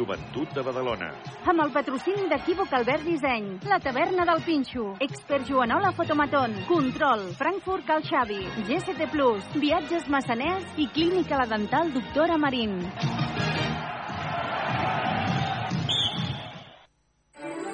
[0.00, 1.10] Joventut de Badalona.
[1.50, 7.84] Amb el patrocini d'Equívoc Albert Disseny, la taverna del Pinxo, Expert Joanola Fotomaton, Control, Frankfurt
[7.90, 12.80] Cal Xavi, GST Plus, Viatges Massaners i Clínica La Dental Doctora Marín.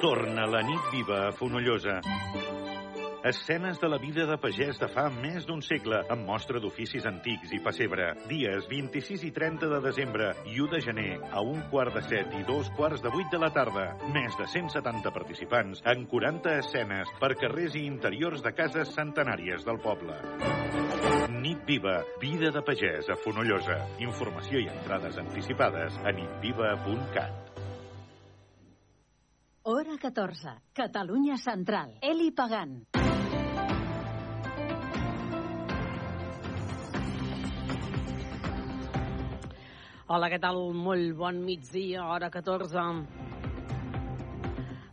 [0.02, 2.00] Torna la nit viva a Fonollosa.
[3.26, 7.50] Escenes de la vida de pagès de fa més d'un segle, amb mostra d'oficis antics
[7.56, 8.12] i pessebre.
[8.30, 12.36] Dies 26 i 30 de desembre i 1 de gener, a un quart de set
[12.38, 13.88] i dos quarts de vuit de la tarda.
[14.14, 19.82] Més de 170 participants en 40 escenes per carrers i interiors de cases centenàries del
[19.82, 20.20] poble.
[21.34, 23.80] Nit Viva, vida de pagès a Fonollosa.
[24.06, 27.42] Informació i entrades anticipades a nitviva.cat.
[29.66, 30.60] Hora 14.
[30.78, 31.98] Catalunya Central.
[32.06, 32.95] Eli Pagant.
[40.06, 40.60] Hola, què tal?
[40.70, 42.82] Molt bon migdia, hora 14.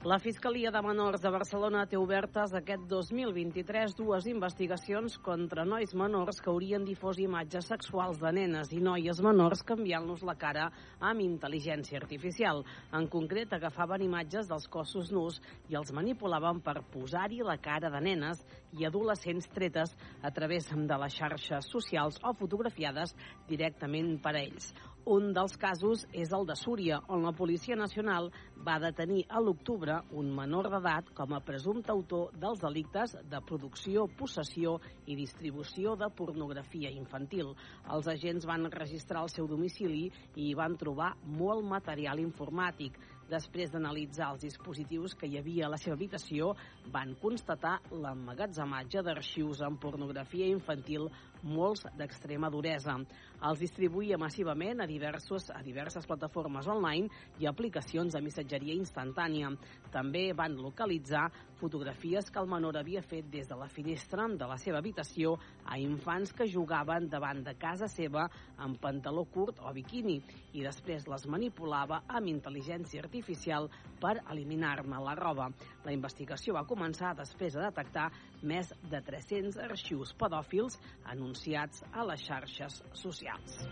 [0.09, 6.41] La Fiscalia de Menors de Barcelona té obertes aquest 2023 dues investigacions contra nois menors
[6.41, 10.65] que haurien difós imatges sexuals de nenes i noies menors canviant-los la cara
[10.97, 12.65] amb intel·ligència artificial.
[12.89, 15.37] En concret, agafaven imatges dels cossos nus
[15.69, 18.41] i els manipulaven per posar-hi la cara de nenes
[18.77, 23.15] i adolescents tretes a través de les xarxes socials o fotografiades
[23.47, 24.73] directament per a ells.
[25.03, 29.97] Un dels casos és el de Súria, on la Policia Nacional va detenir a l'octubre
[30.15, 36.07] un menor d'edat com a presumpte autor dels delictes de producció, possessió i distribució de
[36.07, 37.51] pornografia infantil.
[37.91, 42.95] Els agents van registrar el seu domicili i hi van trobar molt material informàtic.
[43.31, 46.49] Després d'analitzar els dispositius que hi havia a la seva habitació,
[46.95, 51.07] van constatar l'emmagatzematge d'arxius amb pornografia infantil
[51.43, 52.97] molts d'extrema duresa.
[53.43, 59.51] Els distribuïa massivament a, diversos, a diverses plataformes online i aplicacions de missatgeria instantània.
[59.91, 64.57] També van localitzar fotografies que el menor havia fet des de la finestra de la
[64.57, 70.19] seva habitació a infants que jugaven davant de casa seva amb pantaló curt o biquini
[70.53, 73.69] i després les manipulava amb intel·ligència artificial
[73.99, 75.49] per eliminar-ne la roba.
[75.83, 78.09] La investigació va començar després de detectar
[78.43, 80.79] més de 300 arxius pedòfils
[81.15, 83.63] anunciats a les xarxes socials.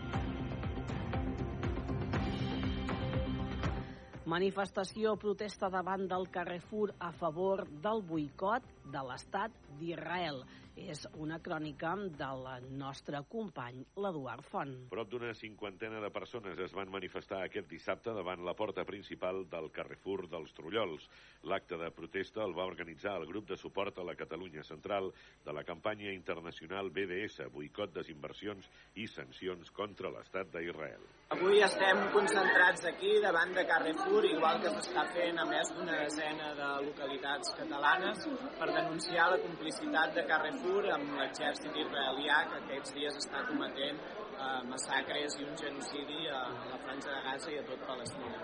[4.32, 10.38] Manifestació protesta davant del Carrefour a favor del boicot de l'estat d'Israel.
[10.72, 12.46] És una crònica del
[12.80, 14.72] nostre company, l'Eduard Font.
[14.88, 19.68] Prop d'una cinquantena de persones es van manifestar aquest dissabte davant la porta principal del
[19.70, 21.04] Carrefour dels Trullols.
[21.44, 25.10] L'acte de protesta el va organitzar el grup de suport a la Catalunya Central
[25.44, 31.04] de la campanya internacional BDS, boicot, desinversions i sancions contra l'estat d'Israel.
[31.36, 36.52] Avui estem concentrats aquí davant de Carrefour, igual que s'està fent a més d'una desena
[36.56, 38.26] de localitats catalanes,
[38.58, 40.61] per denunciar la complicitat de Carrefour
[40.96, 44.00] amb l'exèrcit israelià que aquests dies està cometent
[44.32, 48.42] eh, massacres i un genocidi a la Franja de Gaza i a tot Palestina.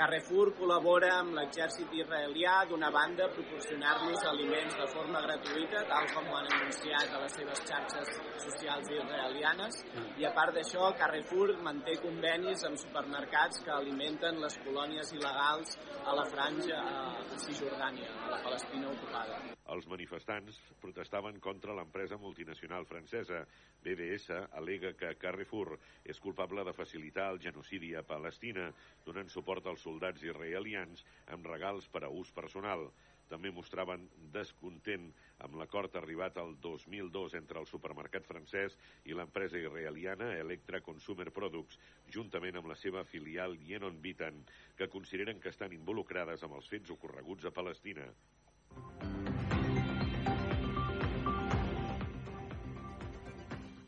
[0.00, 6.38] Carrefour col·labora amb l'exèrcit israelià, d'una banda, proporcionar-los aliments de forma gratuïta, tal com ho
[6.38, 8.14] han anunciat a les seves xarxes
[8.46, 9.82] socials israelianes,
[10.16, 15.76] i a part d'això, Carrefour manté convenis amb supermercats que alimenten les colònies il·legals
[16.06, 19.42] a la Franja, a Cisjordània, a la Palestina ocupada.
[19.70, 23.44] Els manifestants protestaven contra l'empresa multinacional francesa.
[23.84, 25.76] BDS alega que Carrefour
[26.14, 28.70] és culpable de facilitar el genocidi a Palestina,
[29.06, 31.04] donant suport als soldats israelians
[31.36, 32.88] amb regals per a ús personal.
[33.30, 35.04] També mostraven descontent
[35.46, 38.74] amb l'acord arribat al 2002 entre el supermercat francès
[39.06, 41.78] i l'empresa israeliana Electra Consumer Products,
[42.16, 44.42] juntament amb la seva filial Yenon Bitan,
[44.76, 48.10] que consideren que estan involucrades amb els fets ocorreguts a Palestina.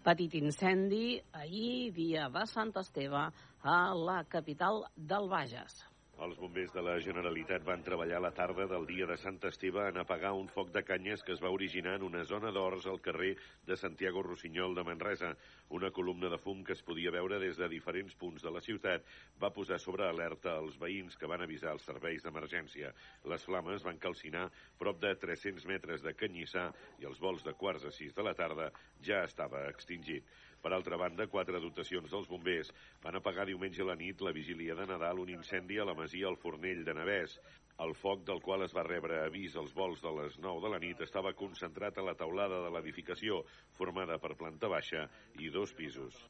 [0.02, 3.28] Petit incendi ahir, dia de Sant Esteve,
[3.62, 5.91] a la capital del Bages.
[6.22, 9.96] Els bombers de la Generalitat van treballar la tarda del dia de Sant Esteve en
[9.98, 13.32] apagar un foc de canyes que es va originar en una zona d'horts al carrer
[13.66, 15.32] de Santiago Rossinyol de Manresa.
[15.78, 19.08] Una columna de fum que es podia veure des de diferents punts de la ciutat
[19.42, 22.94] va posar sobre alerta els veïns que van avisar els serveis d'emergència.
[23.34, 24.46] Les flames van calcinar
[24.78, 26.68] prop de 300 metres de canyissar
[27.02, 28.70] i els vols de quarts a sis de la tarda
[29.02, 30.22] ja estava extingit.
[30.62, 32.68] Per altra banda, quatre dotacions dels bombers
[33.02, 36.28] van apagar diumenge a la nit la vigília de Nadal un incendi a la masia
[36.30, 37.34] al Fornell de Navès.
[37.82, 40.80] El foc del qual es va rebre avís als vols de les 9 de la
[40.86, 43.42] nit estava concentrat a la taulada de l'edificació,
[43.80, 45.08] formada per planta baixa
[45.42, 46.22] i dos pisos.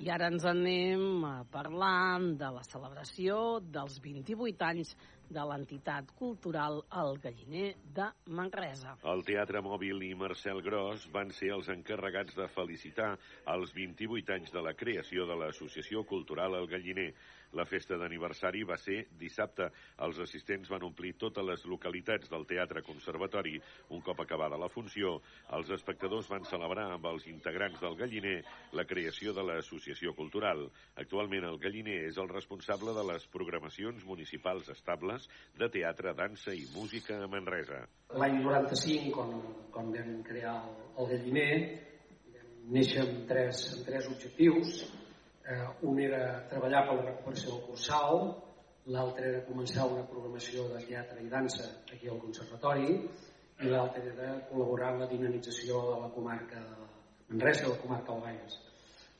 [0.00, 4.94] I ara ens anem a parlar de la celebració dels 28 anys
[5.28, 8.06] de l'entitat cultural El Galliner de
[8.38, 8.94] Manresa.
[9.12, 13.10] El Teatre Mòbil i Marcel Gros van ser els encarregats de felicitar
[13.56, 17.10] els 28 anys de la creació de l'Associació Cultural El Galliner.
[17.58, 19.66] La festa d'aniversari va ser dissabte.
[20.06, 23.56] Els assistents van omplir totes les localitats del Teatre Conservatori.
[23.96, 25.16] Un cop acabada la funció,
[25.58, 28.36] els espectadors van celebrar amb els integrants del Galliner
[28.78, 30.68] la creació de l'Associació Cultural.
[31.02, 35.26] Actualment el Galliner és el responsable de les programacions municipals estables
[35.58, 37.82] de teatre, dansa i música a Manresa.
[38.14, 39.36] L'any 95, quan,
[39.74, 41.52] quan vam crear el, el Galliner,
[42.38, 44.84] vam néixer amb tres, amb tres objectius
[45.48, 48.24] Eh, un era treballar per la recuperació del Cursal,
[48.92, 52.98] l'altre era començar una programació de teatre i dansa aquí al Conservatori,
[53.60, 56.88] i l'altre era col·laborar en la dinamització de la comarca de
[57.32, 58.58] Manresa i la comarca del Bages.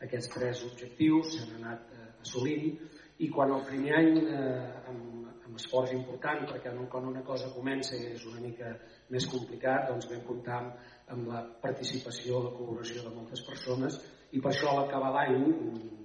[0.06, 2.78] Aquests tres objectius s'han anat eh, assolint
[3.20, 7.96] i quan el primer any eh, amb, amb esforç important perquè quan una cosa comença
[7.96, 8.72] i és una mica
[9.12, 14.00] més complicat doncs vam comptar amb, amb la participació, la col·laboració de moltes persones
[14.32, 15.36] i per això a l'acabar l'any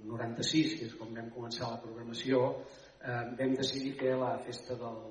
[0.06, 2.42] 96, que és quan vam començar la programació,
[3.00, 5.02] eh, vam decidir fer la festa del,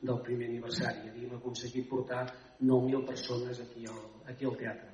[0.00, 1.10] del primer aniversari.
[1.10, 2.24] Havíem aconseguit portar
[2.60, 4.02] 9.000 persones aquí al,
[4.32, 4.90] aquí al teatre.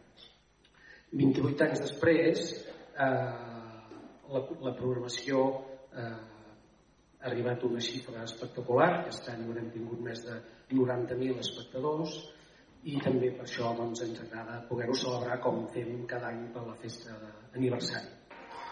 [1.12, 2.50] 28 anys després,
[2.94, 3.06] eh,
[4.30, 5.46] la, la programació
[5.90, 6.10] eh,
[7.20, 8.90] ha arribat a una xifra espectacular.
[9.00, 10.38] Aquest any haurem tingut més de
[10.72, 12.14] 90.000 espectadors
[12.88, 16.78] i també per això doncs, ens agrada poder-ho celebrar com fem cada any per la
[16.80, 18.19] festa d'aniversari.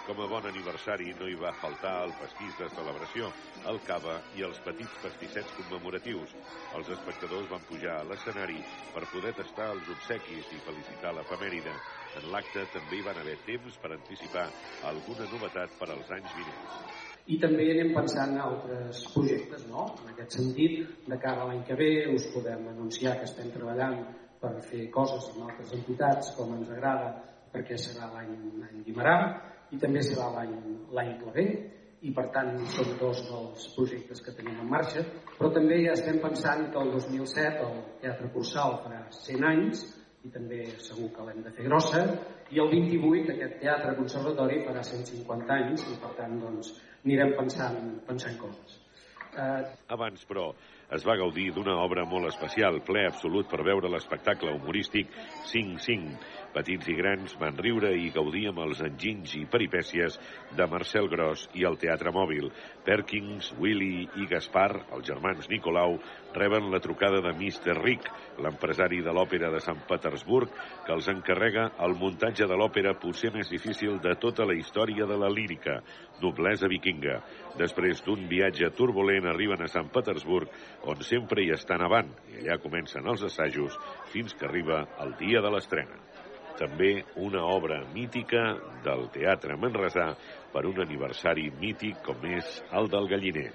[0.08, 3.26] Com a bon aniversari no hi va faltar el pastís de celebració,
[3.68, 6.30] el cava i els petits pastissets commemoratius.
[6.78, 8.56] Els espectadors van pujar a l'escenari
[8.94, 11.74] per poder tastar els obsequis i felicitar l'efemèride.
[12.22, 14.46] En l'acte també hi van haver temps per anticipar
[14.92, 16.80] alguna novetat per als anys vinents
[17.28, 19.82] i també anem pensant en altres projectes, no?
[20.00, 23.98] En aquest sentit, de cara a l'any que ve us podem anunciar que estem treballant
[24.40, 27.12] per fer coses amb altres entitats, com ens agrada,
[27.52, 28.32] perquè serà l'any
[28.86, 29.18] Guimarà
[29.72, 31.46] i també serà l'any que ve
[32.06, 35.02] i per tant són dos dels projectes que tenim en marxa,
[35.34, 39.82] però també ja estem pensant que el 2007 el Teatre Cursal farà 100 anys
[40.26, 42.02] i també segur que l'hem de fer grossa
[42.54, 46.72] i el 28 aquest teatre conservatori farà 150 anys i per tant doncs,
[47.04, 48.78] anirem pensant, pensant coses.
[49.38, 49.62] Eh...
[49.94, 50.48] Abans, però,
[50.96, 55.12] es va gaudir d'una obra molt especial, ple absolut per veure l'espectacle humorístic
[55.52, 56.16] 5-5.
[56.54, 60.16] Petits i grans van riure i gaudir amb els enginys i peripècies
[60.56, 62.48] de Marcel Gros i el Teatre Mòbil.
[62.86, 65.98] Perkins, Willy i Gaspar, els germans Nicolau,
[66.34, 67.76] reben la trucada de Mr.
[67.82, 68.08] Rick,
[68.40, 70.52] l'empresari de l'òpera de Sant Petersburg,
[70.86, 75.18] que els encarrega el muntatge de l'òpera potser més difícil de tota la història de
[75.20, 75.78] la lírica,
[76.22, 77.20] Noblesa Vikinga.
[77.60, 80.50] Després d'un viatge turbulent arriben a Sant Petersburg
[80.90, 83.78] on sempre hi estan avant, i allà comencen els assajos
[84.14, 85.98] fins que arriba el dia de l'estrena.
[86.58, 86.90] També
[87.26, 88.42] una obra mítica
[88.86, 90.08] del Teatre Manresà
[90.54, 93.50] per un aniversari mític com és el del Galliner.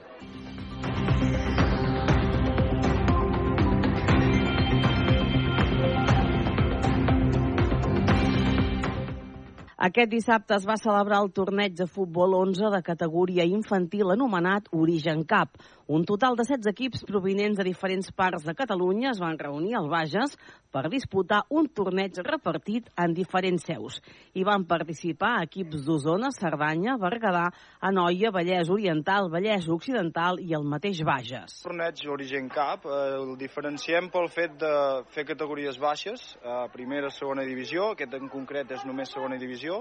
[9.84, 15.26] Aquest dissabte es va celebrar el torneig de futbol 11 de categoria infantil anomenat Origen
[15.28, 15.58] Cup,
[15.88, 19.90] un total de 16 equips provinents de diferents parts de Catalunya es van reunir al
[19.92, 20.38] Bages
[20.72, 24.00] per disputar un torneig repartit en diferents seus.
[24.34, 27.50] Hi van participar equips d'Osona, Cerdanya, Berguedà,
[27.84, 31.60] Anoia, Vallès Oriental, Vallès Occidental i el mateix Bages.
[31.60, 34.74] El torneig Origen Cup eh, el diferenciem pel fet de
[35.12, 39.73] fer categories baixes, eh, primera, segona divisió, aquest en concret és només segona divisió,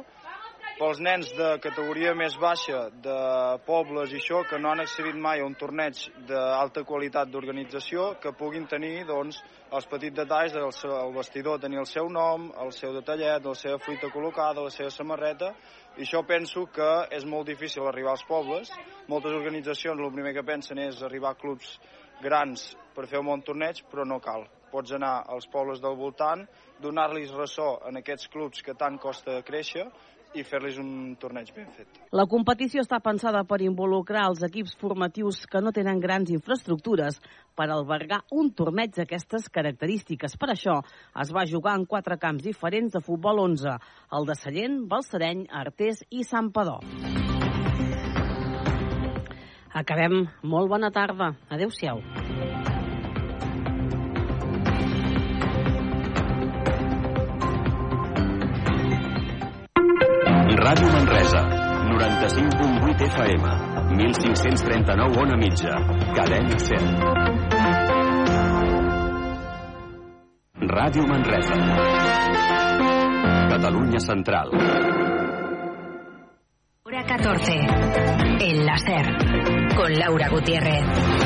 [0.78, 3.16] pels nens de categoria més baixa, de
[3.66, 8.32] pobles i això, que no han accedit mai a un torneig d'alta qualitat d'organització, que
[8.38, 12.72] puguin tenir doncs, els petits detalls del seu, el vestidor, tenir el seu nom, el
[12.74, 15.52] seu detallet, la seva fruita col·locada, la seva samarreta,
[15.98, 18.72] i això penso que és molt difícil arribar als pobles.
[19.12, 21.76] Moltes organitzacions el primer que pensen és arribar a clubs
[22.22, 24.48] grans per fer un bon torneig, però no cal.
[24.72, 26.46] Pots anar als pobles del voltant,
[26.80, 29.86] donar-los ressò en aquests clubs que tant costa créixer
[30.32, 32.00] i fer-los un torneig ben fet.
[32.16, 37.20] La competició està pensada per involucrar els equips formatius que no tenen grans infraestructures
[37.56, 40.38] per albergar un torneig d'aquestes característiques.
[40.40, 40.80] Per això
[41.20, 43.76] es va jugar en quatre camps diferents de futbol 11,
[44.16, 46.80] el de Sallent, Balsareny, Artés i Sant Padó.
[49.72, 50.26] Acabem.
[50.44, 51.32] Molt bona tarda.
[51.48, 52.02] Adéu-siau.
[60.72, 61.40] Ràdio Manresa,
[61.84, 63.44] 95.8 FM,
[63.92, 65.68] 1539 on a mitja,
[66.16, 66.96] cadena 100.
[70.72, 71.56] Ràdio Manresa.
[73.50, 74.48] Catalunya Central.
[76.84, 77.52] Hora 14.
[78.40, 79.76] El láser.
[79.76, 81.21] Con Laura Gutiérrez.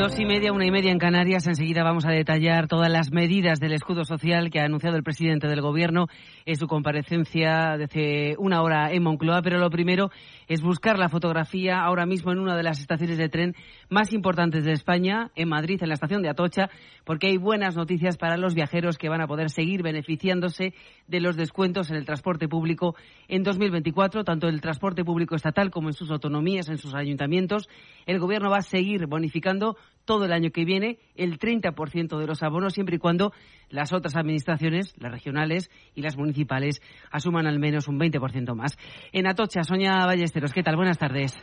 [0.00, 1.46] Dos y media, una y media en Canarias.
[1.46, 5.46] Enseguida vamos a detallar todas las medidas del escudo social que ha anunciado el presidente
[5.46, 6.06] del Gobierno
[6.46, 9.42] en su comparecencia de hace una hora en Moncloa.
[9.42, 10.10] Pero lo primero
[10.48, 13.54] es buscar la fotografía ahora mismo en una de las estaciones de tren
[13.90, 16.70] más importantes de España, en Madrid, en la estación de Atocha,
[17.04, 20.72] porque hay buenas noticias para los viajeros que van a poder seguir beneficiándose
[21.08, 22.96] de los descuentos en el transporte público
[23.28, 27.68] en 2024, tanto el transporte público estatal como en sus autonomías, en sus ayuntamientos.
[28.06, 32.42] El Gobierno va a seguir bonificando todo el año que viene el 30% de los
[32.42, 33.32] abonos, siempre y cuando
[33.68, 38.76] las otras administraciones, las regionales y las municipales, asuman al menos un 20% más.
[39.12, 40.76] En Atocha, Soña Ballesteros, ¿qué tal?
[40.76, 41.40] Buenas tardes.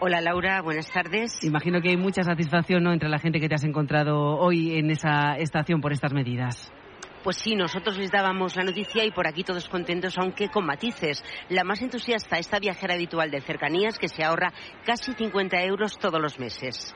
[0.00, 1.42] Hola Laura, buenas tardes.
[1.44, 2.92] Imagino que hay mucha satisfacción ¿no?
[2.92, 6.72] entre la gente que te has encontrado hoy en esa estación por estas medidas.
[7.22, 11.24] Pues sí, nosotros les dábamos la noticia y por aquí todos contentos, aunque con matices.
[11.48, 14.52] La más entusiasta, esta viajera habitual de cercanías que se ahorra
[14.84, 16.94] casi 50 euros todos los meses.